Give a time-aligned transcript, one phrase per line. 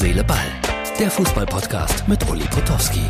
[0.00, 0.38] Seele, Ball.
[0.98, 3.02] Der Fußballpodcast mit Uli Potowski.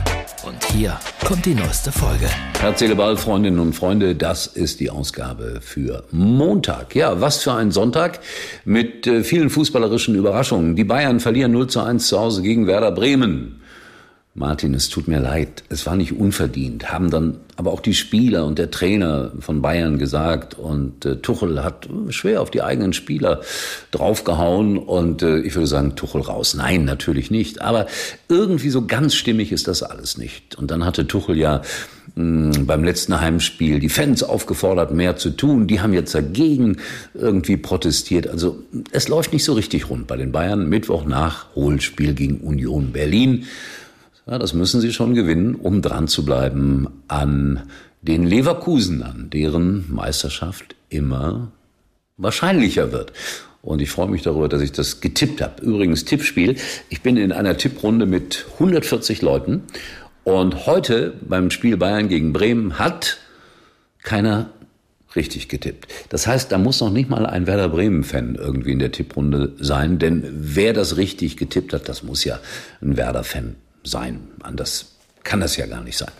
[0.44, 2.28] Und hier kommt die neueste Folge.
[2.58, 6.96] Herz, Seele, Ball, Freundinnen und Freunde, das ist die Ausgabe für Montag.
[6.96, 8.18] Ja, was für ein Sonntag
[8.64, 10.74] mit äh, vielen fußballerischen Überraschungen.
[10.74, 13.60] Die Bayern verlieren 0 zu 1 zu Hause gegen Werder Bremen.
[14.34, 18.46] Martin, es tut mir leid, es war nicht unverdient, haben dann aber auch die Spieler
[18.46, 23.40] und der Trainer von Bayern gesagt und äh, Tuchel hat schwer auf die eigenen Spieler
[23.90, 26.54] draufgehauen und äh, ich würde sagen, Tuchel raus.
[26.54, 27.86] Nein, natürlich nicht, aber
[28.28, 30.54] irgendwie so ganz stimmig ist das alles nicht.
[30.56, 31.62] Und dann hatte Tuchel ja
[32.14, 35.66] mh, hm, beim letzten Heimspiel die Fans aufgefordert, mehr zu tun.
[35.66, 36.76] Die haben jetzt dagegen
[37.14, 38.28] irgendwie protestiert.
[38.28, 38.62] Also
[38.92, 40.68] es läuft nicht so richtig rund bei den Bayern.
[40.68, 43.46] Mittwoch nach Hohlspiel gegen Union Berlin.
[44.26, 47.62] Ja, das müssen sie schon gewinnen, um dran zu bleiben an
[48.02, 51.52] den Leverkusenern, deren Meisterschaft immer
[52.16, 53.12] wahrscheinlicher wird.
[53.62, 55.62] Und ich freue mich darüber, dass ich das getippt habe.
[55.62, 56.56] Übrigens, Tippspiel.
[56.88, 59.64] Ich bin in einer Tipprunde mit 140 Leuten.
[60.24, 63.18] Und heute beim Spiel Bayern gegen Bremen hat
[64.02, 64.50] keiner
[65.16, 65.88] richtig getippt.
[66.08, 69.98] Das heißt, da muss noch nicht mal ein Werder Bremen-Fan irgendwie in der Tipprunde sein,
[69.98, 72.38] denn wer das richtig getippt hat, das muss ja
[72.80, 74.28] ein Werder-Fan sein.
[74.42, 76.10] Anders kann das ja gar nicht sein.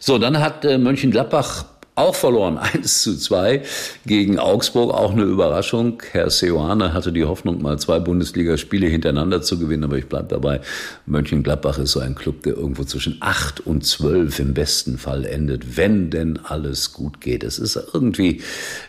[0.00, 1.64] So, dann hat äh, Mönchengladbach
[1.98, 3.62] auch verloren, 1 zu 2
[4.06, 6.02] gegen Augsburg, auch eine Überraschung.
[6.12, 10.60] Herr Seoane hatte die Hoffnung, mal zwei Bundesligaspiele hintereinander zu gewinnen, aber ich bleibe dabei,
[11.06, 15.76] Mönchengladbach ist so ein Club, der irgendwo zwischen 8 und 12 im besten Fall endet,
[15.76, 17.44] wenn denn alles gut geht.
[17.44, 18.42] Es ist irgendwie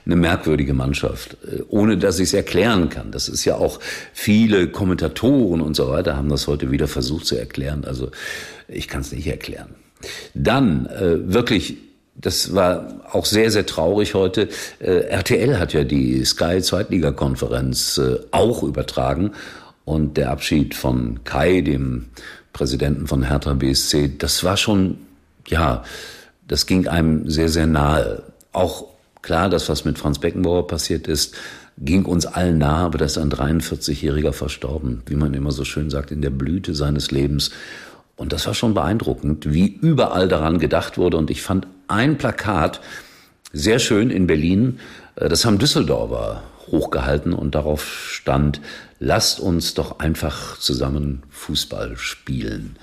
[0.06, 3.12] eine merkwürdige Mannschaft, äh, ohne dass ich es erklären kann.
[3.12, 3.80] Das ist ja auch
[4.14, 7.86] viele Kommentatoren und so weiter haben das heute wieder versucht zu erklären.
[7.86, 8.12] Also
[8.68, 9.76] ich kann es nicht erklären.
[10.34, 11.78] Dann äh, wirklich
[12.22, 14.50] das war auch sehr, sehr traurig heute.
[14.80, 19.32] Äh, RTL hat ja die Sky Zweitligakonferenz äh, auch übertragen
[19.86, 22.06] und der Abschied von Kai, dem
[22.54, 24.98] Präsidenten von Hertha BSC, das war schon,
[25.48, 25.84] ja,
[26.48, 28.24] das ging einem sehr, sehr nahe.
[28.52, 28.86] Auch
[29.22, 31.36] klar, das, was mit Franz Beckenbauer passiert ist,
[31.78, 35.90] ging uns allen nahe, aber da ist ein 43-Jähriger verstorben, wie man immer so schön
[35.90, 37.52] sagt, in der Blüte seines Lebens.
[38.20, 41.16] Und das war schon beeindruckend, wie überall daran gedacht wurde.
[41.16, 42.82] Und ich fand ein Plakat
[43.54, 44.82] sehr schön in Berlin.
[45.16, 48.60] Äh, das haben Düsseldorfer hochgehalten und darauf stand,
[49.00, 52.76] lasst uns doch einfach zusammen Fußball spielen.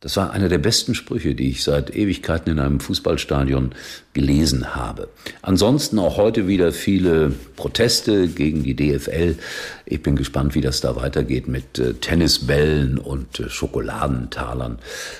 [0.00, 3.72] Das war einer der besten Sprüche, die ich seit Ewigkeiten in einem Fußballstadion
[4.14, 5.10] gelesen habe.
[5.42, 9.36] Ansonsten auch heute wieder viele Proteste gegen die DFL.
[9.84, 14.78] Ich bin gespannt, wie das da weitergeht mit äh, Tennisbällen und äh, Schokoladentalern.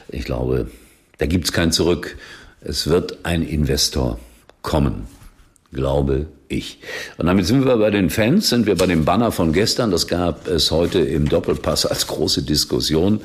[0.08, 0.68] Ich glaube,
[1.18, 2.16] da gibt's kein Zurück.
[2.62, 4.18] Es wird ein Investor
[4.62, 5.06] kommen,
[5.72, 6.78] glaube ich.
[7.16, 9.90] Und damit sind wir bei den Fans, sind wir bei dem Banner von gestern.
[9.90, 13.20] Das gab es heute im Doppelpass als große Diskussion.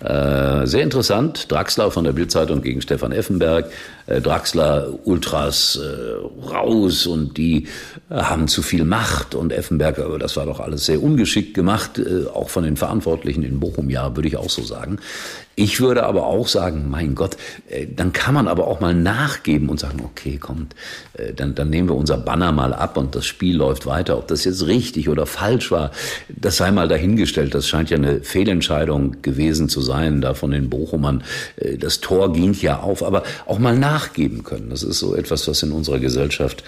[0.00, 1.50] Äh, sehr interessant.
[1.50, 3.70] Draxler von der Bildzeitung gegen Stefan Effenberg.
[4.06, 7.68] Äh, Draxler Ultras äh, raus und die
[8.10, 11.98] äh, haben zu viel Macht und Effenberg, aber das war doch alles sehr ungeschickt gemacht,
[11.98, 14.98] äh, auch von den Verantwortlichen in Bochum, ja, würde ich auch so sagen.
[15.56, 17.36] Ich würde aber auch sagen, mein Gott,
[17.68, 20.74] äh, dann kann man aber auch mal nachgeben und sagen, okay, kommt,
[21.36, 24.18] dann, dann nehmen wir unser Banner mal ab und das Spiel läuft weiter.
[24.18, 25.92] Ob das jetzt richtig oder falsch war,
[26.28, 27.54] das sei mal dahingestellt.
[27.54, 31.22] Das scheint ja eine Fehlentscheidung gewesen zu sein, da von den Bochumern.
[31.78, 34.70] Das Tor ging ja auf, aber auch mal nachgeben können.
[34.70, 36.64] Das ist so etwas, was in unserer Gesellschaft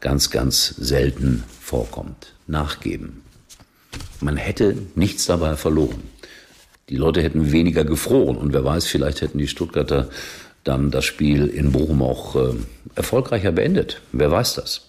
[0.00, 2.32] ganz, ganz selten vorkommt.
[2.46, 3.22] Nachgeben.
[4.20, 6.02] Man hätte nichts dabei verloren.
[6.88, 10.08] Die Leute hätten weniger gefroren und wer weiß, vielleicht hätten die Stuttgarter
[10.64, 12.54] dann das Spiel in Bochum auch äh,
[12.94, 14.00] erfolgreicher beendet.
[14.12, 14.82] Wer weiß das?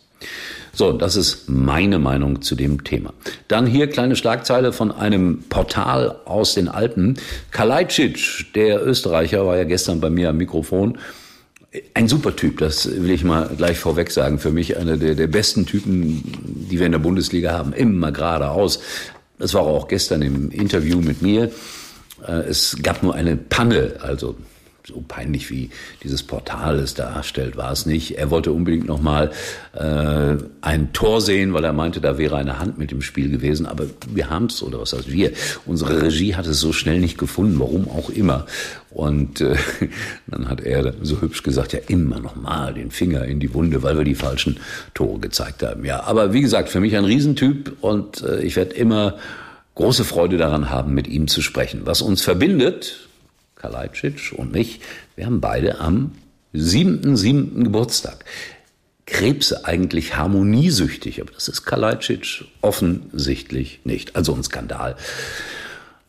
[0.74, 3.14] So, das ist meine Meinung zu dem Thema.
[3.48, 7.18] Dann hier kleine Schlagzeile von einem Portal aus den Alpen.
[7.52, 10.98] Kalajdzic, der Österreicher, war ja gestern bei mir am Mikrofon.
[11.94, 14.40] Ein super Typ, das will ich mal gleich vorweg sagen.
[14.40, 16.24] Für mich einer der, der besten Typen,
[16.70, 17.72] die wir in der Bundesliga haben.
[17.72, 18.80] Immer geradeaus.
[19.40, 21.52] Das war auch gestern im Interview mit mir.
[22.26, 24.36] Äh, es gab nur eine Panne, also
[24.88, 25.70] so peinlich wie
[26.04, 28.18] dieses Portal es darstellt, war es nicht.
[28.18, 29.32] Er wollte unbedingt nochmal
[29.74, 33.66] äh, ein Tor sehen, weil er meinte, da wäre eine Hand mit im Spiel gewesen.
[33.66, 35.32] Aber wir haben es, oder was heißt wir?
[35.66, 38.46] Unsere Regie hat es so schnell nicht gefunden, warum auch immer.
[38.92, 39.56] Und äh,
[40.28, 43.98] dann hat er so hübsch gesagt, ja immer nochmal den Finger in die Wunde, weil
[43.98, 44.60] wir die falschen
[44.94, 45.84] Tore gezeigt haben.
[45.84, 49.16] Ja, aber wie gesagt, für mich ein Riesentyp und äh, ich werde immer
[49.76, 51.82] große Freude daran haben, mit ihm zu sprechen.
[51.86, 53.08] Was uns verbindet,
[53.56, 54.80] Kalajdzic und mich,
[55.16, 56.12] wir haben beide am
[56.54, 58.26] siebten, siebten Geburtstag.
[59.06, 64.16] Krebse eigentlich harmoniesüchtig, aber das ist Kalajdzic offensichtlich nicht.
[64.16, 64.96] Also ein Skandal.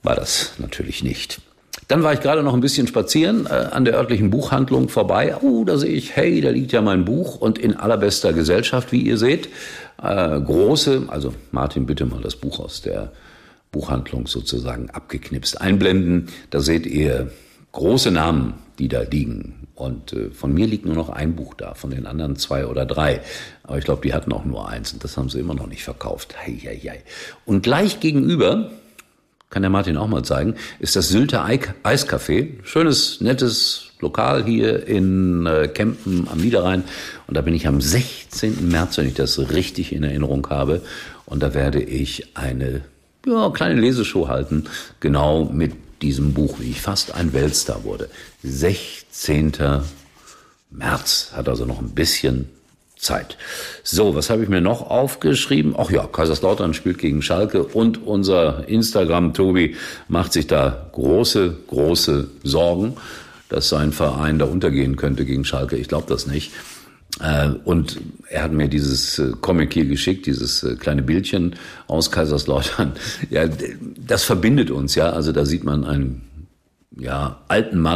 [0.03, 1.41] war das natürlich nicht.
[1.89, 5.37] Dann war ich gerade noch ein bisschen spazieren äh, an der örtlichen Buchhandlung vorbei.
[5.41, 9.03] Oh, da sehe ich, hey, da liegt ja mein Buch und in allerbester Gesellschaft, wie
[9.03, 9.49] ihr seht.
[10.03, 13.13] Äh, große, also Martin, bitte mal das Buch aus der
[13.77, 16.29] Buchhandlung sozusagen abgeknipst einblenden.
[16.49, 17.31] Da seht ihr
[17.73, 19.67] große Namen, die da liegen.
[19.75, 22.87] Und äh, von mir liegt nur noch ein Buch da, von den anderen zwei oder
[22.87, 23.21] drei.
[23.65, 25.85] Aber ich glaube, die hatten auch nur eins und das haben sie immer noch nicht
[25.85, 26.35] verkauft.
[26.39, 27.03] Hei.
[27.45, 28.71] Und gleich gegenüber
[29.51, 32.65] kann der Martin auch mal zeigen, ist das Sylter Eiscafé.
[32.65, 36.83] Schönes, nettes Lokal hier in äh, Kempen am Niederrhein.
[37.27, 38.69] Und da bin ich am 16.
[38.71, 40.81] März, wenn ich das richtig in Erinnerung habe.
[41.27, 42.83] Und da werde ich eine
[43.27, 44.65] ja, kleine Leseshow halten,
[45.01, 48.09] genau mit diesem Buch, wie ich fast ein Weltstar wurde.
[48.43, 49.53] 16.
[50.71, 52.49] März hat also noch ein bisschen
[52.97, 53.37] Zeit.
[53.83, 55.75] So, was habe ich mir noch aufgeschrieben?
[55.77, 59.77] Ach ja, Kaiserslautern spielt gegen Schalke und unser Instagram Tobi
[60.09, 62.97] macht sich da große, große Sorgen,
[63.49, 65.77] dass sein Verein da untergehen könnte gegen Schalke.
[65.77, 66.53] Ich glaube das nicht.
[67.21, 72.11] Äh, und er hat mir dieses äh, Comic hier geschickt, dieses äh, kleine Bildchen aus
[72.11, 72.93] Kaiserslautern.
[73.31, 73.49] Ja,
[73.97, 75.11] das verbindet uns, ja.
[75.11, 76.23] Also da sieht man einen
[76.99, 77.95] ja, alten Mann